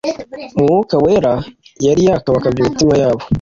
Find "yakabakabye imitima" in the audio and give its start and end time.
2.09-2.93